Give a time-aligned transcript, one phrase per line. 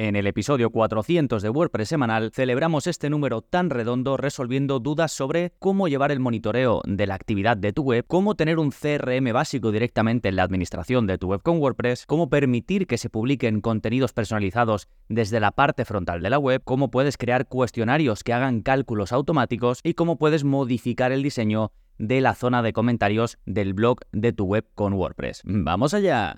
[0.00, 5.54] En el episodio 400 de WordPress semanal celebramos este número tan redondo resolviendo dudas sobre
[5.58, 9.72] cómo llevar el monitoreo de la actividad de tu web, cómo tener un CRM básico
[9.72, 14.12] directamente en la administración de tu web con WordPress, cómo permitir que se publiquen contenidos
[14.12, 19.10] personalizados desde la parte frontal de la web, cómo puedes crear cuestionarios que hagan cálculos
[19.12, 24.32] automáticos y cómo puedes modificar el diseño de la zona de comentarios del blog de
[24.32, 25.42] tu web con WordPress.
[25.44, 26.36] ¡Vamos allá!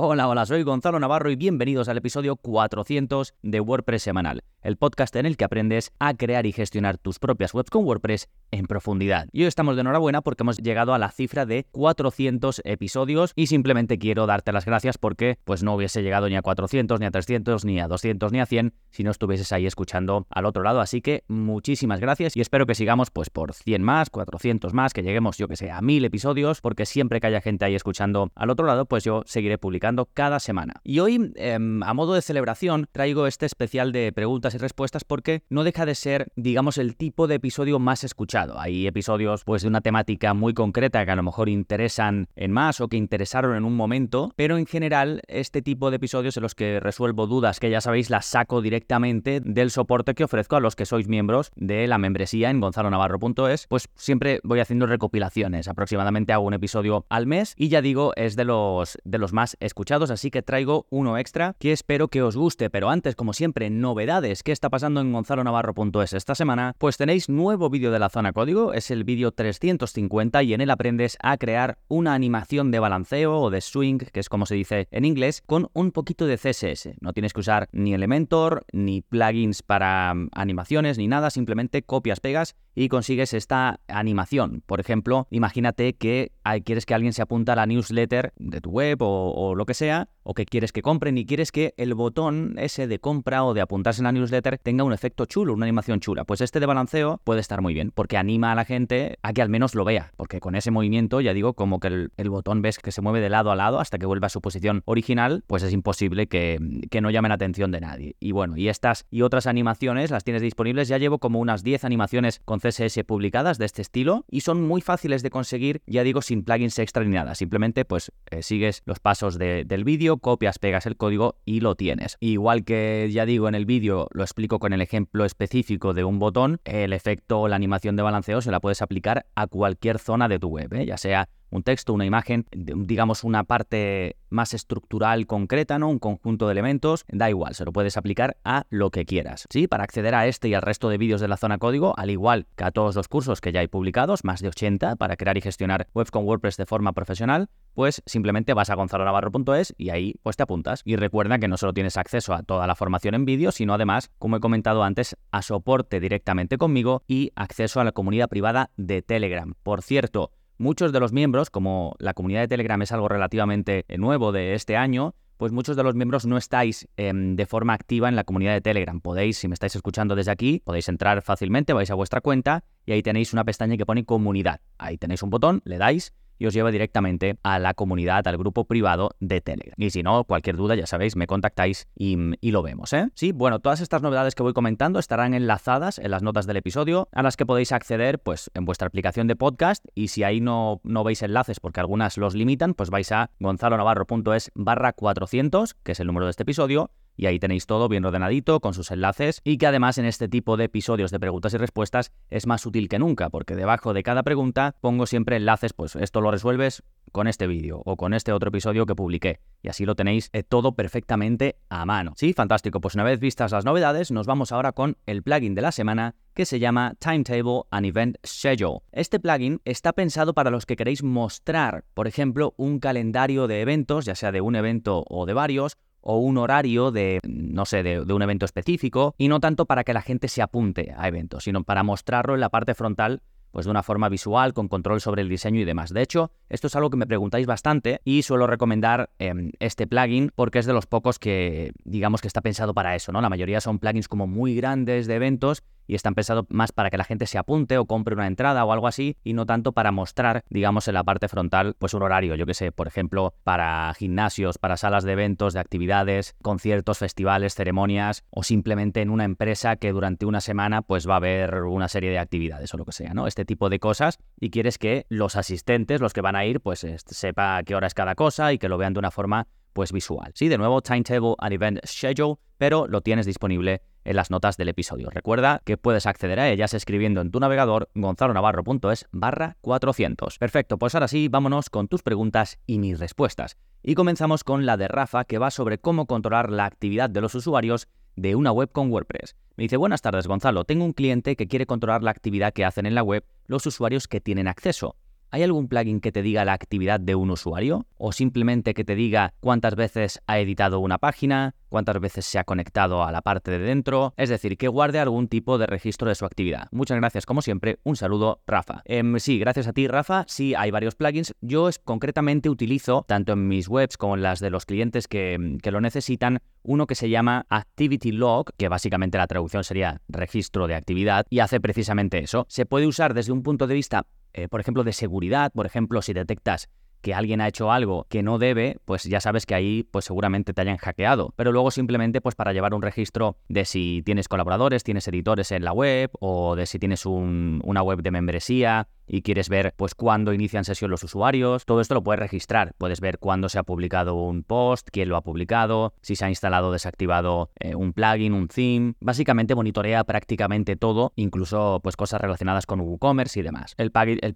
[0.00, 5.16] Hola, hola, soy Gonzalo Navarro y bienvenidos al episodio 400 de WordPress Semanal, el podcast
[5.16, 9.26] en el que aprendes a crear y gestionar tus propias webs con WordPress en profundidad.
[9.32, 13.48] Y hoy estamos de enhorabuena porque hemos llegado a la cifra de 400 episodios y
[13.48, 17.10] simplemente quiero darte las gracias porque pues no hubiese llegado ni a 400, ni a
[17.10, 20.80] 300, ni a 200, ni a 100 si no estuvieses ahí escuchando al otro lado.
[20.80, 25.02] Así que muchísimas gracias y espero que sigamos pues por 100 más, 400 más, que
[25.02, 28.50] lleguemos yo que sé a 1000 episodios porque siempre que haya gente ahí escuchando al
[28.50, 30.74] otro lado pues yo seguiré publicando cada semana.
[30.84, 35.42] Y hoy, em, a modo de celebración, traigo este especial de preguntas y respuestas porque
[35.48, 38.58] no deja de ser, digamos, el tipo de episodio más escuchado.
[38.60, 42.80] Hay episodios, pues, de una temática muy concreta que a lo mejor interesan en más
[42.80, 46.54] o que interesaron en un momento, pero en general, este tipo de episodios en los
[46.54, 50.76] que resuelvo dudas que ya sabéis las saco directamente del soporte que ofrezco a los
[50.76, 55.68] que sois miembros de la membresía en gonzalonavarro.es, pues siempre voy haciendo recopilaciones.
[55.68, 59.56] Aproximadamente hago un episodio al mes y ya digo, es de los, de los más
[59.60, 59.77] escuchados,
[60.10, 62.70] así que traigo uno extra que espero que os guste.
[62.70, 64.42] Pero antes, como siempre, novedades.
[64.42, 66.74] ¿Qué está pasando en gonzalonavarro.es esta semana?
[66.78, 70.70] Pues tenéis nuevo vídeo de la zona código, es el vídeo 350 y en él
[70.70, 74.88] aprendes a crear una animación de balanceo o de swing, que es como se dice
[74.90, 76.94] en inglés, con un poquito de CSS.
[77.00, 82.20] No tienes que usar ni Elementor, ni plugins para mm, animaciones, ni nada, simplemente copias,
[82.20, 84.62] pegas y consigues esta animación.
[84.64, 86.30] Por ejemplo, imagínate que
[86.64, 90.08] quieres que alguien se apunta a la newsletter de tu web o, lo que sea,
[90.30, 93.62] o que quieres que compren y quieres que el botón ese de compra o de
[93.62, 96.24] apuntarse en la newsletter tenga un efecto chulo, una animación chula.
[96.24, 99.40] Pues este de balanceo puede estar muy bien, porque anima a la gente a que
[99.40, 102.78] al menos lo vea, porque con ese movimiento, ya digo, como que el, botón ves
[102.78, 105.62] que se mueve de lado a lado hasta que vuelva a su posición original, pues
[105.62, 106.58] es imposible que,
[106.90, 108.14] que no llamen la atención de nadie.
[108.20, 111.84] Y bueno, y estas y otras animaciones las tienes disponibles, ya llevo como unas 10
[111.84, 116.20] animaciones con CSS publicadas de este estilo y son muy fáciles de conseguir, ya digo,
[116.20, 117.34] sin plugins extra ni nada.
[117.34, 122.16] Simplemente pues eh, sigues los pasos del vídeo, copias, pegas el código y lo tienes.
[122.20, 126.18] Igual que ya digo en el vídeo, lo explico con el ejemplo específico de un
[126.18, 130.28] botón, el efecto o la animación de balanceo se la puedes aplicar a cualquier zona
[130.28, 130.86] de tu web, ¿eh?
[130.86, 135.88] ya sea un texto, una imagen, digamos una parte más estructural concreta, ¿no?
[135.88, 139.46] Un conjunto de elementos, da igual, se lo puedes aplicar a lo que quieras.
[139.50, 142.10] Sí, para acceder a este y al resto de vídeos de la zona código, al
[142.10, 145.36] igual que a todos los cursos que ya hay publicados, más de 80 para crear
[145.36, 150.14] y gestionar webs con WordPress de forma profesional, pues simplemente vas a gonzalonavarro.es y ahí
[150.22, 150.82] pues te apuntas.
[150.84, 154.10] Y recuerda que no solo tienes acceso a toda la formación en vídeo, sino además,
[154.18, 159.02] como he comentado antes, a soporte directamente conmigo y acceso a la comunidad privada de
[159.02, 159.54] Telegram.
[159.62, 164.32] Por cierto, muchos de los miembros, como la comunidad de Telegram es algo relativamente nuevo
[164.32, 168.16] de este año, pues muchos de los miembros no estáis em, de forma activa en
[168.16, 169.00] la comunidad de Telegram.
[169.00, 172.92] Podéis, si me estáis escuchando desde aquí, podéis entrar fácilmente, vais a vuestra cuenta y
[172.92, 174.60] ahí tenéis una pestaña que pone comunidad.
[174.78, 178.64] Ahí tenéis un botón, le dais y os lleva directamente a la comunidad, al grupo
[178.64, 179.74] privado de Telegram.
[179.76, 182.16] Y si no, cualquier duda, ya sabéis, me contactáis y,
[182.50, 183.08] lo vemos, ¿eh?
[183.14, 187.08] Sí, bueno, todas estas novedades que voy comentando estarán enlazadas en las notas del episodio,
[187.12, 190.80] a las que podéis acceder, pues, en vuestra aplicación de podcast, y si ahí no,
[190.84, 196.00] no veis enlaces porque algunas los limitan, pues vais a gonzalonavarro.es barra 400, que es
[196.00, 199.58] el número de este episodio, y ahí tenéis todo bien ordenadito con sus enlaces y
[199.58, 202.98] que además en este tipo de episodios de preguntas y respuestas es más útil que
[202.98, 207.46] nunca porque debajo de cada pregunta pongo siempre enlaces, pues esto lo resuelves con este
[207.46, 211.56] vídeo o con este otro episodio que publiqué y así lo tenéis eh, todo perfectamente
[211.68, 212.12] a mano.
[212.16, 215.62] Sí, fantástico, pues una vez vistas las novedades nos vamos ahora con el plugin de
[215.62, 218.80] la semana que se llama Timetable and Event Schedule.
[218.92, 224.04] Este plugin está pensado para los que queréis mostrar, por ejemplo, un calendario de eventos,
[224.04, 225.76] ya sea de un evento o de varios,
[226.10, 229.92] o un horario de, no sé, de, un evento específico, y no tanto para que
[229.92, 233.20] la gente se apunte a eventos, sino para mostrarlo en la parte frontal
[233.50, 235.92] pues de una forma visual, con control sobre el diseño y demás.
[235.92, 240.30] De hecho, esto es algo que me preguntáis bastante y suelo recomendar em, este plugin
[240.34, 243.20] porque es de los pocos que digamos que está pensado para eso, ¿no?
[243.20, 246.98] La mayoría son plugins como muy grandes de eventos y están pensados más para que
[246.98, 249.90] la gente se apunte o compre una entrada o algo así y no tanto para
[249.90, 253.92] mostrar, digamos, en la parte frontal, pues un horario, yo que sé, por ejemplo, para
[253.94, 259.76] gimnasios, para salas de eventos, de actividades, conciertos, festivales, ceremonias o simplemente en una empresa
[259.76, 262.92] que durante una semana pues va a haber una serie de actividades o lo que
[262.92, 263.26] sea, ¿no?
[263.26, 266.86] Este tipo de cosas y quieres que los asistentes, los que van a ir, pues
[267.06, 270.32] sepa qué hora es cada cosa y que lo vean de una forma pues visual.
[270.34, 274.70] Sí, de nuevo, Timetable and Event Schedule, pero lo tienes disponible en las notas del
[274.70, 275.10] episodio.
[275.10, 280.38] Recuerda que puedes acceder a ellas escribiendo en tu navegador gonzalonavarro.es barra 400.
[280.38, 283.58] Perfecto, pues ahora sí, vámonos con tus preguntas y mis respuestas.
[283.82, 287.34] Y comenzamos con la de Rafa, que va sobre cómo controlar la actividad de los
[287.34, 289.36] usuarios de una web con WordPress.
[289.56, 292.86] Me dice, buenas tardes Gonzalo, tengo un cliente que quiere controlar la actividad que hacen
[292.86, 294.96] en la web los usuarios que tienen acceso.
[295.30, 297.86] ¿Hay algún plugin que te diga la actividad de un usuario?
[297.98, 302.44] ¿O simplemente que te diga cuántas veces ha editado una página, cuántas veces se ha
[302.44, 304.14] conectado a la parte de dentro?
[304.16, 306.68] Es decir, que guarde algún tipo de registro de su actividad.
[306.70, 307.78] Muchas gracias, como siempre.
[307.84, 308.80] Un saludo, Rafa.
[308.86, 310.24] Em, sí, gracias a ti, Rafa.
[310.28, 311.34] Sí, hay varios plugins.
[311.42, 315.70] Yo concretamente utilizo, tanto en mis webs como en las de los clientes que, que
[315.70, 320.74] lo necesitan, uno que se llama Activity Log, que básicamente la traducción sería registro de
[320.74, 322.46] actividad, y hace precisamente eso.
[322.48, 324.06] Se puede usar desde un punto de vista
[324.38, 326.68] eh, por ejemplo, de seguridad, por ejemplo, si detectas
[327.00, 330.52] que alguien ha hecho algo que no debe, pues ya sabes que ahí pues seguramente
[330.52, 331.32] te hayan hackeado.
[331.36, 335.64] Pero luego simplemente pues para llevar un registro de si tienes colaboradores, tienes editores en
[335.64, 340.32] la web o de si tienes una web de membresía y quieres ver pues cuándo
[340.32, 342.74] inician sesión los usuarios, todo esto lo puedes registrar.
[342.78, 346.28] Puedes ver cuándo se ha publicado un post, quién lo ha publicado, si se ha
[346.28, 348.94] instalado o desactivado eh, un plugin, un theme.
[349.00, 353.74] Básicamente monitorea prácticamente todo, incluso pues cosas relacionadas con WooCommerce y demás.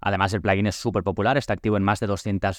[0.01, 2.07] Además el plugin es súper popular, está activo en más de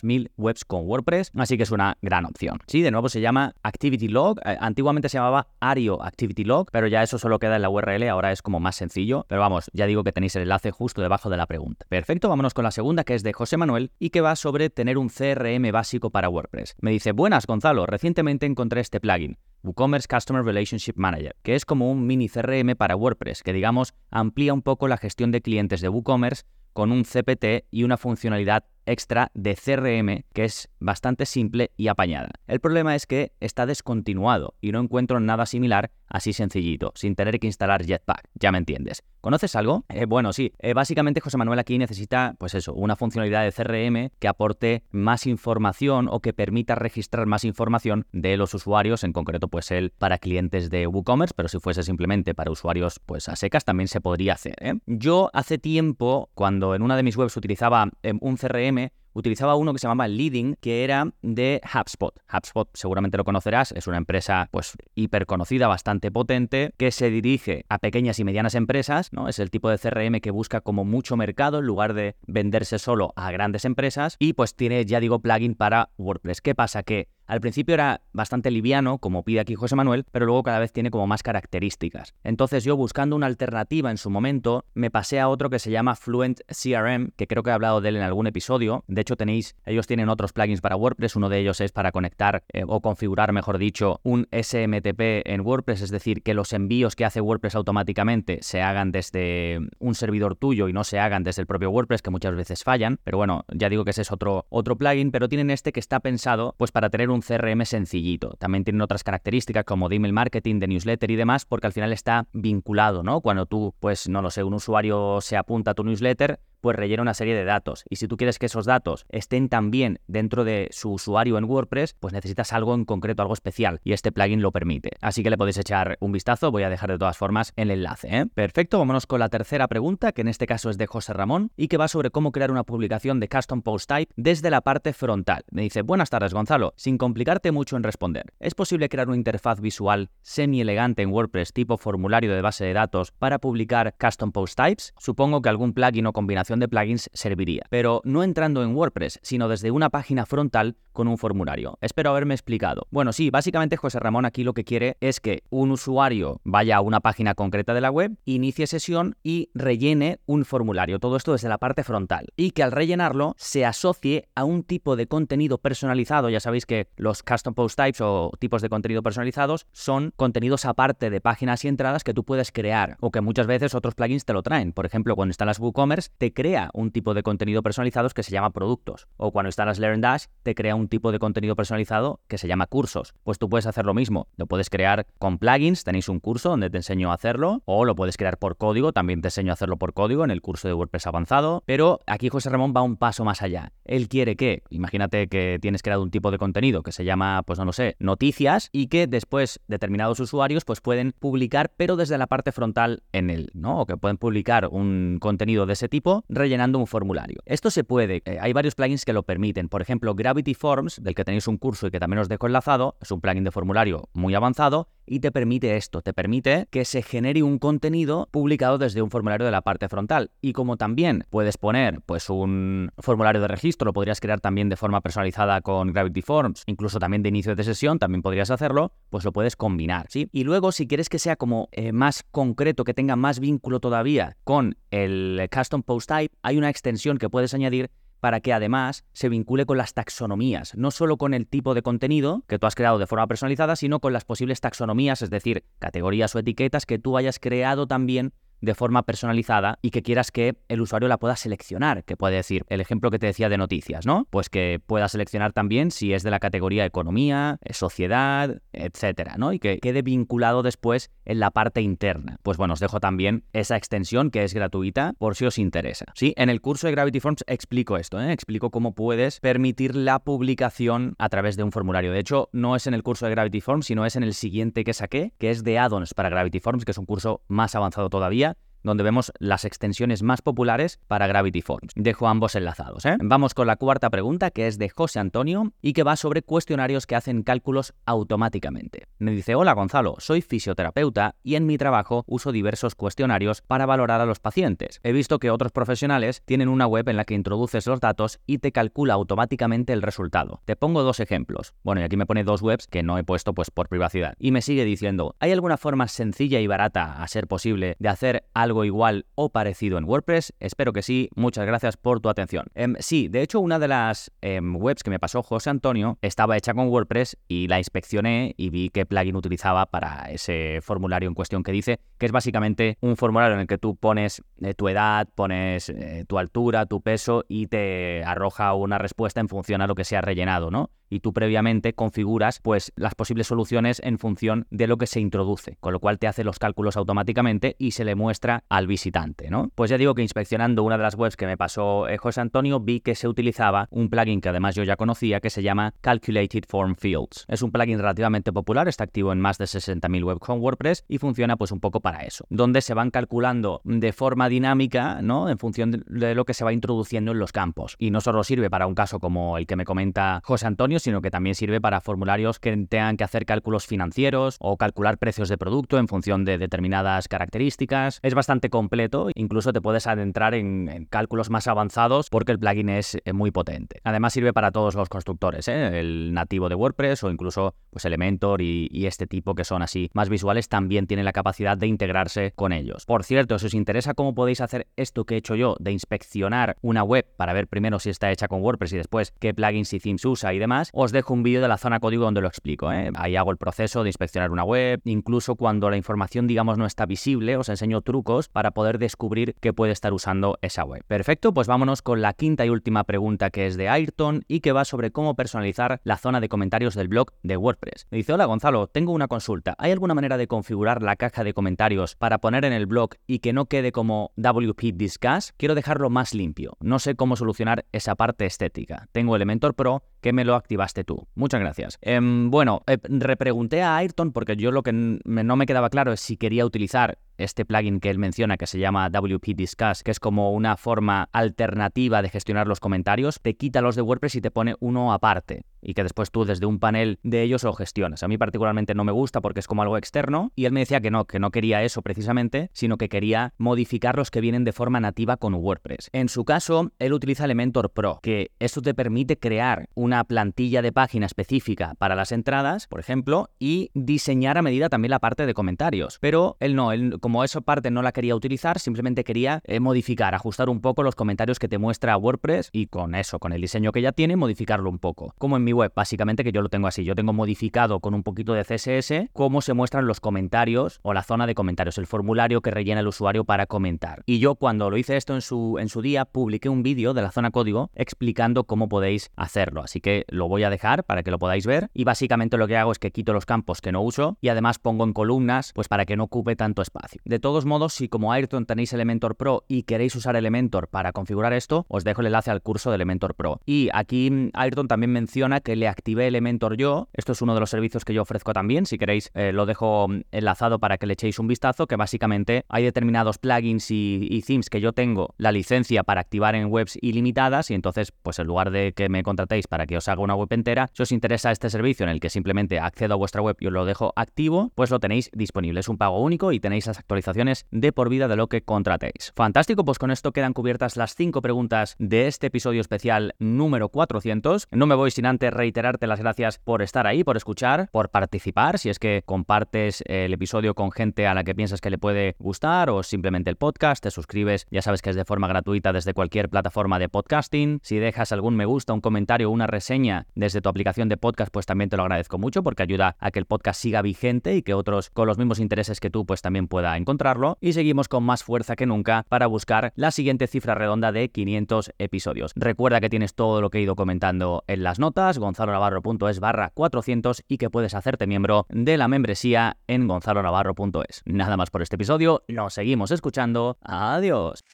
[0.02, 2.58] 200.000 webs con WordPress, así que es una gran opción.
[2.66, 6.86] Sí, de nuevo se llama Activity Log, eh, antiguamente se llamaba Ario Activity Log, pero
[6.86, 9.86] ya eso solo queda en la URL, ahora es como más sencillo, pero vamos, ya
[9.86, 11.86] digo que tenéis el enlace justo debajo de la pregunta.
[11.88, 14.98] Perfecto, vámonos con la segunda que es de José Manuel y que va sobre tener
[14.98, 16.74] un CRM básico para WordPress.
[16.80, 19.38] Me dice, buenas Gonzalo, recientemente encontré este plugin.
[19.62, 24.52] WooCommerce Customer Relationship Manager, que es como un mini CRM para WordPress, que digamos amplía
[24.52, 26.44] un poco la gestión de clientes de WooCommerce
[26.74, 32.30] con un CPT y una funcionalidad extra de CRM que es bastante simple y apañada.
[32.46, 37.40] El problema es que está descontinuado y no encuentro nada similar así sencillito, sin tener
[37.40, 39.02] que instalar Jetpack, ya me entiendes.
[39.20, 39.84] ¿Conoces algo?
[39.88, 40.52] Eh, bueno, sí.
[40.58, 45.26] Eh, básicamente José Manuel aquí necesita, pues eso, una funcionalidad de CRM que aporte más
[45.26, 50.18] información o que permita registrar más información de los usuarios, en concreto pues él para
[50.18, 54.34] clientes de WooCommerce, pero si fuese simplemente para usuarios pues a secas también se podría
[54.34, 54.54] hacer.
[54.60, 54.74] ¿eh?
[54.86, 57.88] Yo hace tiempo, cuando en una de mis webs utilizaba
[58.20, 58.73] un CRM,
[59.14, 62.14] utilizaba uno que se llamaba Leading, que era de HubSpot.
[62.32, 67.64] HubSpot seguramente lo conocerás, es una empresa pues hiper conocida, bastante potente, que se dirige
[67.68, 69.28] a pequeñas y medianas empresas, ¿no?
[69.28, 73.12] Es el tipo de CRM que busca como mucho mercado en lugar de venderse solo
[73.16, 76.40] a grandes empresas y pues tiene, ya digo, plugin para WordPress.
[76.40, 76.82] ¿Qué pasa?
[76.82, 80.72] Que al principio era bastante liviano, como pide aquí José Manuel, pero luego cada vez
[80.72, 82.14] tiene como más características.
[82.22, 85.94] Entonces yo buscando una alternativa en su momento, me pasé a otro que se llama
[85.96, 88.84] Fluent CRM, que creo que he hablado de él en algún episodio.
[88.86, 92.44] De hecho tenéis, ellos tienen otros plugins para WordPress, uno de ellos es para conectar
[92.52, 97.04] eh, o configurar, mejor dicho, un SMTP en WordPress, es decir, que los envíos que
[97.04, 101.46] hace WordPress automáticamente se hagan desde un servidor tuyo y no se hagan desde el
[101.46, 102.98] propio WordPress, que muchas veces fallan.
[103.04, 106.00] Pero bueno, ya digo que ese es otro, otro plugin, pero tienen este que está
[106.00, 108.34] pensado pues para tener un un CRM sencillito.
[108.38, 111.92] También tienen otras características como de email marketing, de newsletter y demás, porque al final
[111.92, 113.20] está vinculado, ¿no?
[113.20, 117.02] Cuando tú, pues no lo sé, un usuario se apunta a tu newsletter, pues rellena
[117.02, 117.84] una serie de datos.
[117.90, 121.92] Y si tú quieres que esos datos estén también dentro de su usuario en WordPress,
[121.92, 123.80] pues necesitas algo en concreto, algo especial.
[123.84, 124.92] Y este plugin lo permite.
[125.02, 126.50] Así que le podéis echar un vistazo.
[126.50, 128.08] Voy a dejar de todas formas el enlace.
[128.16, 128.24] ¿eh?
[128.32, 131.68] Perfecto, vámonos con la tercera pregunta, que en este caso es de José Ramón y
[131.68, 135.44] que va sobre cómo crear una publicación de Custom Post Type desde la parte frontal.
[135.50, 138.32] Me dice, buenas tardes Gonzalo, sin complicarte mucho en responder.
[138.40, 142.72] ¿Es posible crear una interfaz visual semi elegante en WordPress tipo formulario de base de
[142.72, 144.94] datos para publicar Custom Post Types?
[144.96, 149.48] Supongo que algún plugin o combinación de plugins serviría, pero no entrando en WordPress, sino
[149.48, 151.76] desde una página frontal con un formulario.
[151.80, 152.86] Espero haberme explicado.
[152.90, 156.80] Bueno, sí, básicamente José Ramón aquí lo que quiere es que un usuario vaya a
[156.80, 161.00] una página concreta de la web, inicie sesión y rellene un formulario.
[161.00, 162.28] Todo esto desde la parte frontal.
[162.36, 166.30] Y que al rellenarlo se asocie a un tipo de contenido personalizado.
[166.30, 171.10] Ya sabéis que los custom post types o tipos de contenido personalizados son contenidos aparte
[171.10, 174.32] de páginas y entradas que tú puedes crear o que muchas veces otros plugins te
[174.32, 174.72] lo traen.
[174.72, 178.50] Por ejemplo, cuando instalas WooCommerce, te crea un tipo de contenido personalizado que se llama
[178.50, 179.08] productos.
[179.16, 182.66] O cuando instalas Learn Dash, te crea un tipo de contenido personalizado que se llama
[182.66, 183.14] cursos.
[183.22, 184.28] Pues tú puedes hacer lo mismo.
[184.36, 187.94] Lo puedes crear con plugins, tenéis un curso donde te enseño a hacerlo, o lo
[187.94, 190.74] puedes crear por código, también te enseño a hacerlo por código en el curso de
[190.74, 191.62] WordPress avanzado.
[191.66, 193.72] Pero aquí José Ramón va un paso más allá.
[193.84, 197.58] Él quiere que, imagínate que tienes creado un tipo de contenido que se llama, pues
[197.58, 202.26] no lo sé, noticias, y que después determinados usuarios pues pueden publicar, pero desde la
[202.26, 203.80] parte frontal en él, ¿no?
[203.80, 207.40] O que pueden publicar un contenido de ese tipo rellenando un formulario.
[207.46, 209.68] Esto se puede, eh, hay varios plugins que lo permiten.
[209.68, 212.96] Por ejemplo, Gravity Forms, del que tenéis un curso y que también os dejo enlazado,
[213.00, 217.02] es un plugin de formulario muy avanzado y te permite esto, te permite que se
[217.02, 220.30] genere un contenido publicado desde un formulario de la parte frontal.
[220.40, 224.76] Y como también puedes poner pues un formulario de registro, lo podrías crear también de
[224.76, 229.24] forma personalizada con Gravity Forms, incluso también de inicio de sesión, también podrías hacerlo, pues
[229.24, 230.28] lo puedes combinar, ¿sí?
[230.32, 234.36] Y luego si quieres que sea como eh, más concreto, que tenga más vínculo todavía
[234.44, 237.90] con el Custom Post Type, hay una extensión que puedes añadir
[238.24, 242.42] para que además se vincule con las taxonomías, no solo con el tipo de contenido
[242.48, 246.34] que tú has creado de forma personalizada, sino con las posibles taxonomías, es decir, categorías
[246.34, 248.32] o etiquetas que tú hayas creado también
[248.64, 252.64] de forma personalizada y que quieras que el usuario la pueda seleccionar, que puede decir
[252.68, 254.26] el ejemplo que te decía de noticias, ¿no?
[254.30, 259.52] Pues que pueda seleccionar también si es de la categoría economía, eh, sociedad, etcétera, ¿no?
[259.52, 262.38] Y que quede vinculado después en la parte interna.
[262.42, 266.06] Pues bueno, os dejo también esa extensión que es gratuita por si os interesa.
[266.14, 268.32] Sí, en el curso de Gravity Forms explico esto, ¿eh?
[268.32, 272.12] explico cómo puedes permitir la publicación a través de un formulario.
[272.12, 274.84] De hecho, no es en el curso de Gravity Forms, sino es en el siguiente
[274.84, 278.08] que saqué, que es de add-ons para Gravity Forms, que es un curso más avanzado
[278.10, 278.53] todavía
[278.84, 281.92] donde vemos las extensiones más populares para Gravity Forms.
[281.96, 283.04] Dejo ambos enlazados.
[283.06, 283.16] ¿eh?
[283.20, 287.06] Vamos con la cuarta pregunta, que es de José Antonio y que va sobre cuestionarios
[287.06, 289.08] que hacen cálculos automáticamente.
[289.18, 294.20] Me dice, hola Gonzalo, soy fisioterapeuta y en mi trabajo uso diversos cuestionarios para valorar
[294.20, 295.00] a los pacientes.
[295.02, 298.58] He visto que otros profesionales tienen una web en la que introduces los datos y
[298.58, 300.60] te calcula automáticamente el resultado.
[300.64, 301.74] Te pongo dos ejemplos.
[301.82, 304.34] Bueno, y aquí me pone dos webs que no he puesto pues por privacidad.
[304.38, 308.44] Y me sigue diciendo, ¿hay alguna forma sencilla y barata, a ser posible, de hacer
[308.52, 310.54] algo igual o parecido en WordPress?
[310.58, 311.28] Espero que sí.
[311.36, 312.66] Muchas gracias por tu atención.
[312.74, 316.56] Em, sí, de hecho, una de las em, webs que me pasó José Antonio estaba
[316.56, 321.34] hecha con WordPress y la inspeccioné y vi qué plugin utilizaba para ese formulario en
[321.34, 324.88] cuestión que dice, que es básicamente un formulario en el que tú pones eh, tu
[324.88, 329.86] edad, pones eh, tu altura, tu peso y te arroja una respuesta en función a
[329.86, 330.90] lo que se ha rellenado, ¿no?
[331.14, 335.76] Y tú previamente configuras pues las posibles soluciones en función de lo que se introduce,
[335.80, 339.70] con lo cual te hace los cálculos automáticamente y se le muestra al visitante, ¿no?
[339.74, 342.80] Pues ya digo que inspeccionando una de las webs que me pasó eh, José Antonio
[342.80, 346.64] vi que se utilizaba un plugin que además yo ya conocía que se llama Calculated
[346.68, 347.44] Form Fields.
[347.48, 351.18] Es un plugin relativamente popular, está activo en más de 60.000 webs con WordPress y
[351.18, 355.48] funciona pues un poco para eso, donde se van calculando de forma dinámica, ¿no?
[355.48, 357.94] En función de lo que se va introduciendo en los campos.
[357.98, 361.20] Y no solo sirve para un caso como el que me comenta José Antonio, sino
[361.20, 365.58] que también sirve para formularios que tengan que hacer cálculos financieros o calcular precios de
[365.58, 368.20] producto en función de determinadas características.
[368.22, 373.18] Es bastante completo, incluso te puedes adentrar en, cálculos más avanzados porque el plugin es
[373.24, 374.00] eh, muy potente.
[374.02, 376.00] Además sirve para todos los constructores, ¿eh?
[376.00, 380.10] el nativo de WordPress o incluso pues Elementor y, y este tipo que son así
[380.14, 383.04] más visuales también tienen la capacidad de integrarse con ellos.
[383.04, 386.76] Por cierto, si os interesa cómo podéis hacer esto que he hecho yo de inspeccionar
[386.80, 390.00] una web para ver primero si está hecha con WordPress y después qué plugins y
[390.00, 392.92] themes usa y demás, os dejo un vídeo de la zona código donde lo explico.
[392.92, 393.10] ¿eh?
[393.16, 397.04] Ahí hago el proceso de inspeccionar una web, incluso cuando la información, digamos, no está
[397.04, 401.02] visible, os enseño trucos para poder descubrir qué puede estar usando esa web.
[401.06, 404.72] Perfecto, pues vámonos con la quinta y última pregunta que es de Ayrton y que
[404.72, 408.06] va sobre cómo personalizar la zona de comentarios del blog de WordPress.
[408.10, 409.74] Me dice, hola Gonzalo, tengo una consulta.
[409.78, 413.40] ¿Hay alguna manera de configurar la caja de comentarios para poner en el blog y
[413.40, 415.52] que no quede como WP Discuss?
[415.56, 416.76] Quiero dejarlo más limpio.
[416.80, 419.08] No sé cómo solucionar esa parte estética.
[419.12, 421.28] Tengo Elementor Pro que me lo activaste tú.
[421.34, 421.98] Muchas gracias.
[422.00, 426.20] Em, bueno, eh, repregunté a Ayrton porque yo lo que no me quedaba claro es
[426.20, 430.20] si quería utilizar este plugin que él menciona que se llama WP Discuss, que es
[430.20, 434.50] como una forma alternativa de gestionar los comentarios, te quita los de WordPress y te
[434.50, 438.22] pone uno aparte y que después tú desde un panel de ellos lo gestionas.
[438.22, 441.00] A mí particularmente no me gusta porque es como algo externo y él me decía
[441.00, 444.72] que no, que no quería eso precisamente, sino que quería modificar los que vienen de
[444.72, 446.08] forma nativa con WordPress.
[446.12, 450.92] En su caso, él utiliza Elementor Pro, que eso te permite crear una plantilla de
[450.92, 455.54] página específica para las entradas, por ejemplo, y diseñar a medida también la parte de
[455.54, 456.18] comentarios.
[456.20, 460.34] Pero él no, él como esa parte no la quería utilizar, simplemente quería eh, modificar,
[460.34, 463.92] ajustar un poco los comentarios que te muestra WordPress y con eso, con el diseño
[463.92, 465.32] que ya tiene, modificarlo un poco.
[465.38, 467.02] Como en mi web, básicamente que yo lo tengo así.
[467.02, 471.22] Yo tengo modificado con un poquito de CSS cómo se muestran los comentarios o la
[471.22, 474.22] zona de comentarios, el formulario que rellena el usuario para comentar.
[474.26, 477.22] Y yo cuando lo hice esto en su, en su día, publiqué un vídeo de
[477.22, 479.80] la zona código explicando cómo podéis hacerlo.
[479.80, 481.88] Así que lo voy a dejar para que lo podáis ver.
[481.94, 484.78] Y básicamente lo que hago es que quito los campos que no uso y además
[484.78, 487.13] pongo en columnas, pues para que no ocupe tanto espacio.
[487.24, 491.52] De todos modos, si como Ayrton tenéis Elementor Pro y queréis usar Elementor para configurar
[491.52, 493.60] esto, os dejo el enlace al curso de Elementor Pro.
[493.66, 497.08] Y aquí mm, Ayrton también menciona que le activé Elementor yo.
[497.12, 498.86] Esto es uno de los servicios que yo ofrezco también.
[498.86, 502.64] Si queréis, eh, lo dejo mm, enlazado para que le echéis un vistazo, que básicamente
[502.68, 507.70] hay determinados plugins y, themes que yo tengo la licencia para activar en webs ilimitadas
[507.70, 510.52] y entonces, pues en lugar de que me contratéis para que os haga una web
[510.52, 513.66] entera, si os interesa este servicio en el que simplemente accedo a vuestra web y
[513.66, 515.80] os lo dejo activo, pues lo tenéis disponible.
[515.80, 519.32] Es un pago único y tenéis actualizaciones de por vida de lo que contratéis.
[519.36, 524.68] Fantástico, pues con esto quedan cubiertas las cinco preguntas de este episodio especial número 400.
[524.70, 528.78] No me voy sin antes reiterarte las gracias por estar ahí, por escuchar, por participar,
[528.78, 532.36] si es que compartes el episodio con gente a la que piensas que le puede
[532.38, 536.14] gustar o simplemente el podcast, te suscribes, ya sabes que es de forma gratuita desde
[536.14, 537.80] cualquier plataforma de podcasting.
[537.82, 541.52] Si dejas algún me gusta, un comentario o una reseña desde tu aplicación de podcast,
[541.52, 544.62] pues también te lo agradezco mucho porque ayuda a que el podcast siga vigente y
[544.62, 547.58] que otros con los mismos intereses que tú pues también encontrarlo.
[547.60, 551.92] Y seguimos con más fuerza que nunca para buscar la siguiente cifra redonda de 500
[551.98, 552.52] episodios.
[552.56, 557.44] Recuerda que tienes todo lo que he ido comentando en las notas, gonzalonavarro.es barra 400
[557.48, 561.22] y que puedes hacerte miembro de la membresía en gonzalonavarro.es.
[561.24, 563.76] Nada más por este episodio, nos seguimos escuchando.
[563.82, 564.64] Adiós.